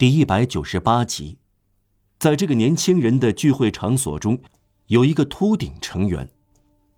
[0.00, 1.36] 第一百九十八集，
[2.18, 4.38] 在这个年轻人的聚会场所中，
[4.86, 6.26] 有一个秃顶成员。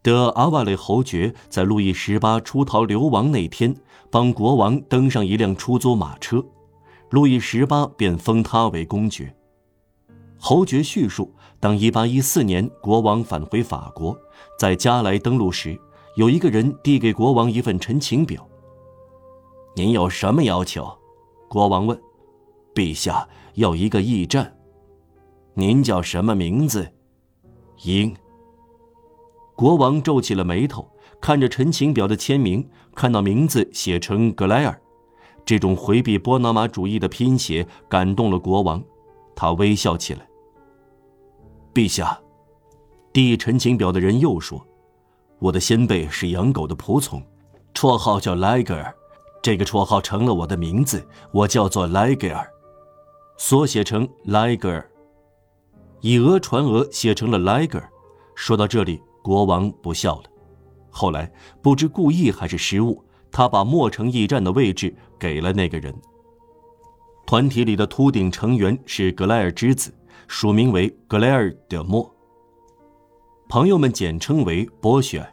[0.03, 3.75] 德阿瓦雷侯爵在路易十八出逃流亡那天，
[4.09, 6.46] 帮国王登上一辆出租马车，
[7.11, 9.34] 路易十八便封他为公爵。
[10.38, 14.16] 侯爵叙述，当1814年国王返回法国，
[14.56, 15.76] 在加莱登陆时，
[16.14, 18.48] 有一个人递给国王一份陈情表。
[19.74, 20.88] 您有什么要求？
[21.48, 22.00] 国王问。
[22.75, 24.57] 陛下要一个驿站。
[25.55, 26.91] 您叫什么名字？
[27.85, 28.15] 英。
[29.55, 30.91] 国王皱起了眉头，
[31.21, 34.80] 看着陈情表的签名，看到名字写成格莱尔，
[35.45, 38.83] 这种回避波拿马主义的拼写感动了国王，
[39.37, 40.27] 他微笑起来。
[41.75, 42.19] 陛下，
[43.13, 44.66] 递陈情表的人又说
[45.39, 47.23] ：“我的先辈是养狗的仆从，
[47.75, 48.95] 绰号叫莱格尔，
[49.43, 52.49] 这个绰号成了我的名字，我叫做莱格尔。”
[53.37, 54.91] 缩写成莱格尔，
[56.01, 57.91] 以讹传讹，写成了莱格尔。
[58.35, 60.24] 说到这里，国王不笑了。
[60.91, 61.30] 后来
[61.61, 65.94] 不知故意还是失误，他把莫城驿站的位置给了那个人。
[67.27, 69.92] 团体里的秃顶成员是格莱尔之子，
[70.28, 72.08] 署名为格莱尔·德莫。
[73.48, 75.27] 朋友们简称为博雪。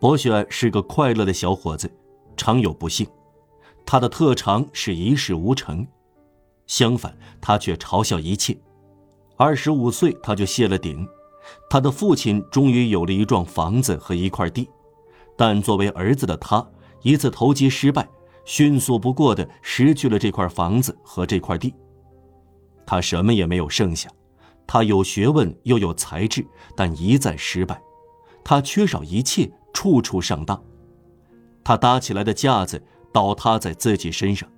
[0.00, 1.90] 博雪是个快乐的小伙子，
[2.36, 3.06] 常有不幸，
[3.86, 5.86] 他的特长是一事无成。
[6.66, 8.56] 相反，他却嘲笑一切。
[9.36, 11.06] 二十五岁，他就谢了顶。
[11.68, 14.68] 他的父亲终于有了一幢房子和一块地，
[15.36, 16.66] 但作为儿子的他，
[17.02, 18.08] 一次投机失败，
[18.44, 21.74] 迅速不过的失去了这块房子和这块地。
[22.86, 24.08] 他什么也没有剩下。
[24.66, 27.78] 他有学问又有才智，但一再失败。
[28.42, 30.62] 他缺少一切，处处上当。
[31.62, 34.48] 他搭起来的架子倒塌在自己身上。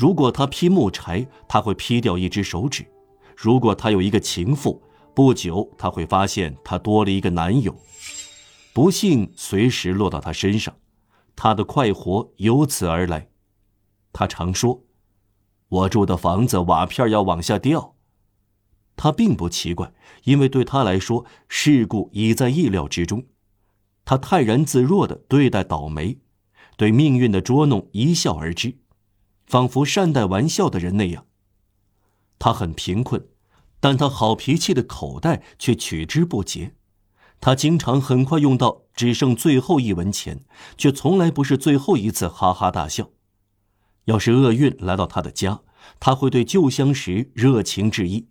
[0.00, 2.84] 如果他劈木柴，他会劈掉一只手指；
[3.36, 4.82] 如果他有一个情妇，
[5.14, 7.76] 不久他会发现他多了一个男友。
[8.72, 10.74] 不幸随时落到他身上，
[11.36, 13.28] 他的快活由此而来。
[14.10, 14.84] 他常说
[15.68, 17.94] ：“我住的房子瓦片要往下掉。”
[18.96, 19.92] 他并不奇怪，
[20.24, 23.26] 因为对他来说，事故已在意料之中。
[24.06, 26.20] 他泰然自若地对待倒霉，
[26.78, 28.78] 对命运的捉弄一笑而之。
[29.50, 31.26] 仿佛善待玩笑的人那样。
[32.38, 33.26] 他很贫困，
[33.80, 36.76] 但他好脾气的口袋却取之不竭。
[37.40, 40.44] 他经常很快用到只剩最后一文钱，
[40.78, 43.10] 却从来不是最后一次哈哈大笑。
[44.04, 45.62] 要是厄运来到他的家，
[45.98, 48.28] 他会对旧相识热情致意。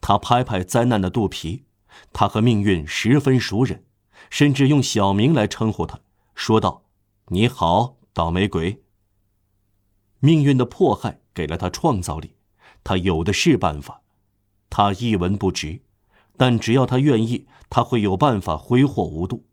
[0.00, 1.64] 他拍拍灾难的肚皮，
[2.12, 3.82] 他和命运十分熟稔，
[4.30, 6.00] 甚至用小名来称呼他，
[6.34, 6.84] 说道
[7.28, 8.82] ：“你好，倒霉鬼。”
[10.24, 12.36] 命运的迫害给了他创造力，
[12.84, 14.02] 他有的是办法。
[14.70, 15.80] 他一文不值，
[16.36, 19.46] 但只要他愿意，他会有办法挥霍无度。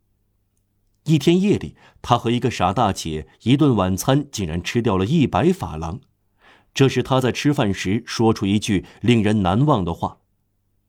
[1.05, 6.01] 一天夜里，他和一个傻大姐一顿晚餐竟然吃掉了一百法郎。
[6.71, 10.19] 这是他在吃饭时说出一句令人难忘的话：“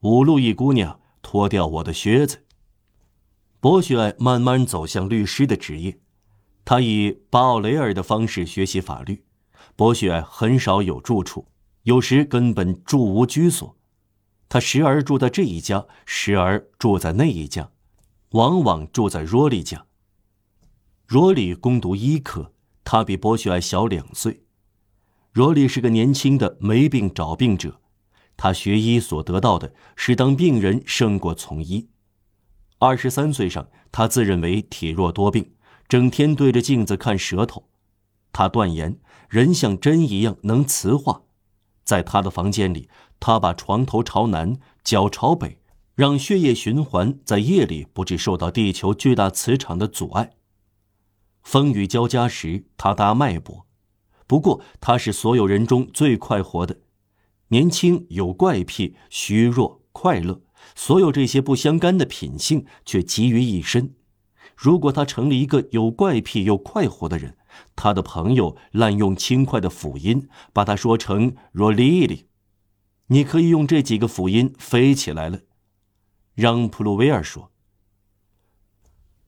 [0.01, 2.45] 五路一姑娘，脱掉我的靴子。”
[3.61, 5.99] 博学爱慢慢走向律师的职业，
[6.67, 9.25] 他以巴奥雷尔的方式学习法律。
[9.81, 11.47] 博雪很少有住处，
[11.85, 13.79] 有时根本住无居所。
[14.47, 17.71] 他时而住在这一家，时而住在那一家，
[18.33, 19.87] 往往住在若丽家。
[21.07, 22.53] 若莉攻读医科，
[22.85, 24.43] 他比博雪小两岁。
[25.33, 27.81] 若莉是个年轻的没病找病者，
[28.37, 31.89] 他学医所得到的是当病人胜过从医。
[32.79, 35.55] 二十三岁上，他自认为体弱多病，
[35.89, 37.70] 整天对着镜子看舌头。
[38.33, 38.99] 他断言，
[39.29, 41.23] 人像针一样能磁化。
[41.85, 45.59] 在他的房间里，他把床头朝南，脚朝北，
[45.95, 50.33] 让血液循环在夜里不致受到地球巨大磁场的阻碍。
[51.43, 53.67] 风雨交加时，他搭脉搏。
[54.27, 56.79] 不过，他是所有人中最快活的。
[57.49, 60.43] 年轻有怪癖，虚弱快乐，
[60.77, 63.95] 所有这些不相干的品性却集于一身。
[64.54, 67.37] 如果他成了一个有怪癖又快活的人，
[67.75, 72.27] 他的朋友滥用轻快的辅音，把他说成若莉莉。
[73.07, 75.41] 你可以用这几个辅音飞起来了。
[76.35, 77.51] 让普鲁威尔说。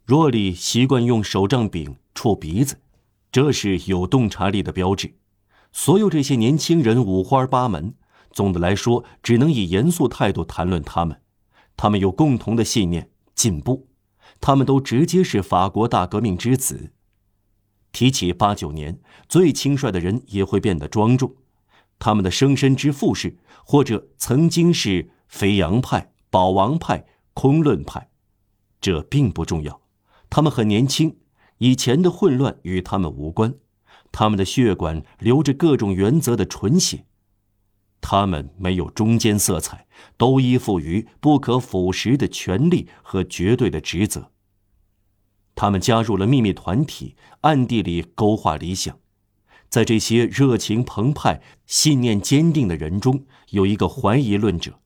[0.04, 2.80] 若莉习惯用手杖柄触鼻子，
[3.30, 5.14] 这是有洞察力的标志。
[5.72, 7.94] 所有这些年轻人五花八门，
[8.30, 11.22] 总的来说，只能以严肃态度谈论他们。
[11.76, 13.88] 他们有共同的信念：进步。
[14.40, 16.92] 他们都直接是法国大革命之子。
[17.92, 18.98] 提起八九年，
[19.28, 21.36] 最轻率的人也会变得庄重。
[21.98, 28.08] 他们的生身之父是，或者曾经是肥羊派、保王派、空论派，
[28.80, 29.80] 这并不重要。
[30.28, 31.18] 他们很年轻，
[31.58, 33.54] 以前的混乱与他们无关。
[34.10, 37.04] 他们的血管流着各种原则的纯血。
[38.00, 39.86] 他们没有中间色彩，
[40.16, 44.32] 都依附于不可腐蚀的权利和绝对的职责。
[45.54, 48.98] 他们加入了秘密团体，暗地里勾画理想。
[49.68, 54.80] 在这些热情澎湃、信念坚定的人中，有一个怀疑论者，